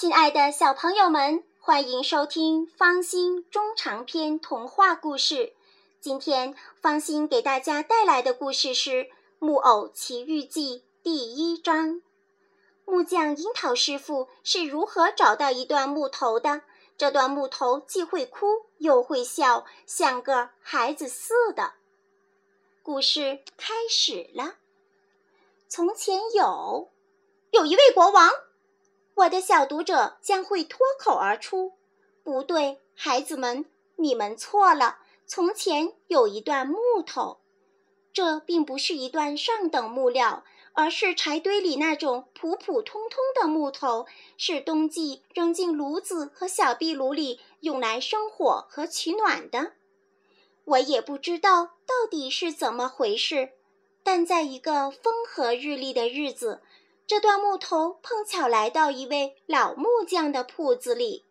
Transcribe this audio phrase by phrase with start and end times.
[0.00, 5.52] 亲爱的小朋友们，欢迎收听方心中长篇童话故事。
[6.00, 8.90] 今天方心给大家带来的故事是
[9.38, 12.00] 《木偶奇遇记》第一章。
[12.86, 16.62] 木匠樱桃师傅是如何找到一段木头的？
[16.96, 18.46] 这段木头既会哭
[18.78, 21.74] 又会笑，像个孩子似的。
[22.82, 24.54] 故事开始了。
[25.68, 26.88] 从前有
[27.50, 28.30] 有一位国王。
[29.20, 31.74] 我的小读者将会脱口而出
[32.24, 34.98] ：“不对，孩子们，你们错了。
[35.26, 37.38] 从前有一段木头，
[38.14, 44.06] 这并不是一段上等木料，而是柴堆里那种普普通通的木头，
[44.38, 49.72] 是冬季扔进炉子和小壁炉里用来生火和取暖的。
[50.64, 53.50] 我也不知道到底是怎么回事，
[54.02, 56.62] 但在一个风和日丽的日子。”
[57.10, 61.24] 这段木头碰巧来到一位老木匠的铺子里。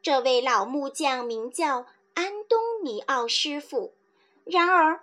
[0.00, 3.92] 这位老木匠名叫安东尼奥师傅。
[4.44, 5.02] 然而，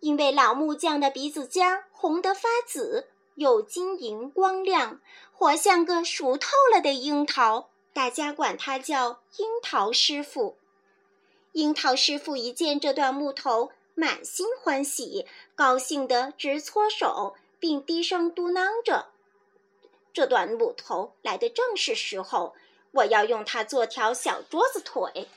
[0.00, 5.02] 因为老木匠的鼻子尖红得发紫，又晶莹光亮，
[5.34, 10.56] 活像个熟透了的樱桃，大家管他叫樱桃师傅。
[11.52, 19.08] 樱桃师傅一见这段木头，满心欢喜，高兴得直搓手，并低声嘟囔着。
[20.16, 22.54] 这段木头来的正是时候，
[22.90, 25.28] 我要用它做条小桌子腿。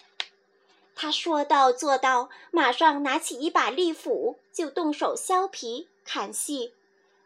[0.96, 6.74] 他说到做到，马上拿起一把利斧，就动手削皮砍细。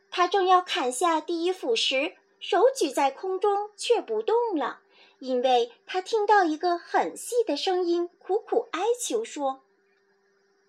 [0.10, 4.80] 他正要砍下第一斧时，手举在空中却不动了，
[5.20, 9.62] 因为他听到一个很细的声音苦苦哀求说：“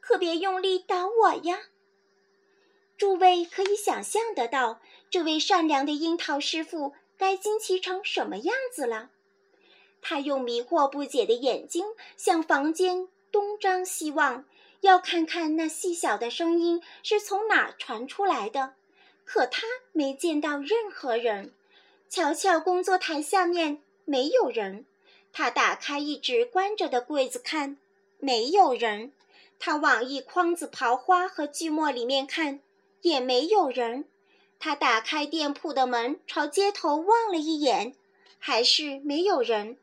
[0.00, 1.60] 可别用力打我呀！”
[3.04, 9.10] 诸位可以想象得到，这位善良的樱桃师傅该惊奇成什么样子了。
[10.00, 11.84] 他用迷惑不解的眼睛
[12.16, 14.46] 向房间东张西望，
[14.80, 18.72] 要看看那细小的声音是从哪传出来的。
[19.26, 21.52] 可他没见到任何人。
[22.08, 24.86] 瞧瞧工作台下面，没有人。
[25.30, 27.76] 他打开一直关着的柜子看，
[28.18, 29.12] 没有人。
[29.58, 32.60] 他往一筐子刨花和锯末里面看。
[33.04, 34.08] 也没有人。
[34.58, 37.94] 他打开店铺的门，朝街头望了一眼，
[38.38, 39.78] 还是没有人。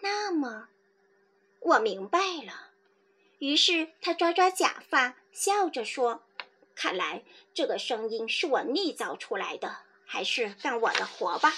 [0.00, 0.66] 那么，
[1.60, 2.70] 我明白了。
[3.38, 6.24] 于是他抓抓假发，笑着说
[6.74, 7.22] ：“看来
[7.54, 11.54] 这个声音是我捏造出来的，还是干我的活吧。”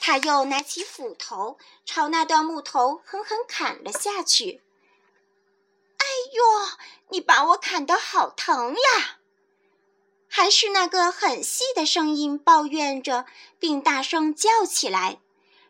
[0.00, 4.62] 他又拿起斧头，朝那段木头狠狠砍了下去。
[5.98, 6.42] “哎呦，
[7.10, 9.18] 你把我砍得好疼呀！”
[10.36, 13.24] 还是那个很细的声音抱怨着，
[13.60, 15.20] 并大声叫起来。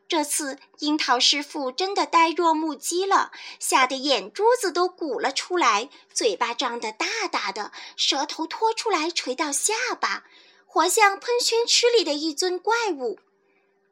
[0.08, 3.30] 这次樱桃师傅真的呆若木鸡了，
[3.60, 10.24] 吓得眼珠子都鼓了出来，嘴巴张得大大的，舌头拖出来垂到下巴，
[10.64, 13.18] 活像喷泉池里的一尊怪物。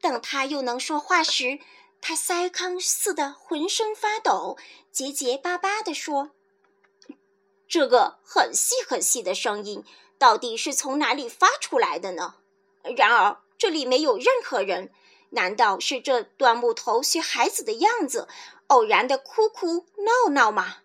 [0.01, 1.59] 等他又能说话时，
[2.01, 4.57] 他腮糠似的浑身发抖，
[4.91, 6.31] 结结巴巴地说
[7.69, 9.85] ：“这个很细很细的声音。”
[10.23, 12.37] 到底是从哪里发出来的呢？
[12.97, 14.93] 然而这里没有任何人，
[15.31, 18.29] 难道是这段木头学孩子的样子，
[18.69, 20.77] 偶然的哭哭闹闹吗？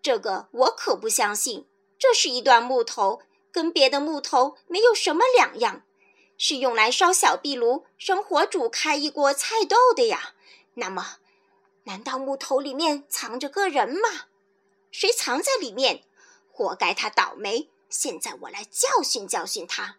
[0.00, 1.66] 这个我可不相信。
[1.98, 3.20] 这是一段木头，
[3.52, 5.82] 跟别的木头没有什么两样，
[6.38, 10.32] 是用来烧小壁炉、生火煮开一锅菜豆的呀。
[10.72, 11.18] 那么，
[11.84, 14.28] 难道木头里面藏着个人吗？
[14.90, 16.02] 谁藏在里面？
[16.50, 17.68] 活该他倒霉！
[17.88, 19.96] 现在我来教训教训他。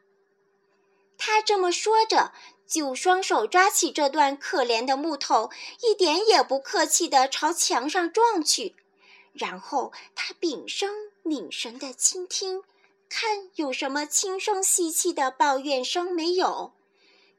[1.17, 2.33] 他这么说着，
[2.67, 5.49] 就双手抓起这段可怜的木头，
[5.81, 8.75] 一点也不客气地朝墙上撞去。
[9.33, 10.91] 然后他屏声
[11.23, 12.63] 凝神地倾听，
[13.07, 16.73] 看有什么轻声细气的抱怨声没有。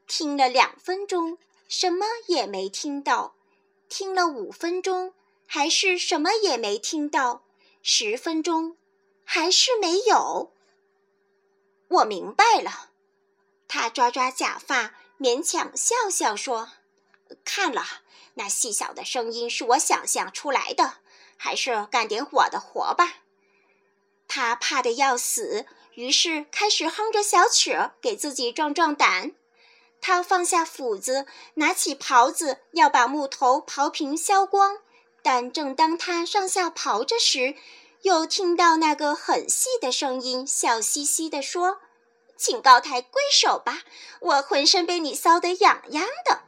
[0.07, 1.37] 听了两分钟，
[1.69, 3.35] 什么也没听到；
[3.91, 5.13] 听了五分钟，
[5.45, 7.43] 还是什么也没听到；
[7.83, 8.78] 十分钟。
[9.31, 10.53] 还是没有。
[11.89, 12.89] 我明白了，
[13.69, 16.71] 他抓抓假发，勉强笑笑说
[17.45, 17.85] ：“看了，
[18.35, 20.95] 那细小的声音是我想象出来的。
[21.37, 23.19] 还是干点我的活吧。”
[24.27, 29.35] 他怕得要死，于是开始哼着小曲儿给自己壮壮胆。
[30.01, 34.79] 他放下斧子，拿起刨子要把木头刨平削光，
[35.23, 37.55] 但正当他上下刨着时，
[38.03, 41.81] 又听到那个很细的声音，笑嘻嘻地说
[42.39, 43.83] ：“请高抬贵手吧，
[44.21, 46.43] 我浑身被你搔得痒痒的。”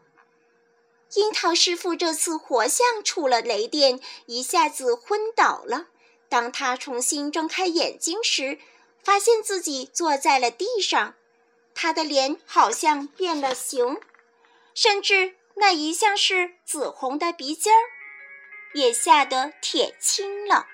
[1.15, 5.89] 樱桃师傅这次活像触了雷电，一下子昏倒了。
[6.29, 8.61] 当他重新睁开眼睛时，
[9.03, 11.17] 发现自己坐在了地上，
[11.75, 14.01] 他的脸好像变了形，
[14.73, 17.83] 甚至那一向是紫红的鼻尖儿
[18.75, 20.69] 也吓得铁青了。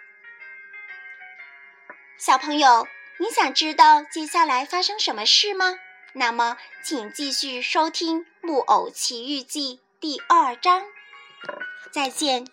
[2.18, 5.78] 小朋友，你想知道接下来发生什么事吗？
[6.14, 10.82] 那么，请继续收听《木偶奇遇记》第二章。
[11.92, 12.46] 再见。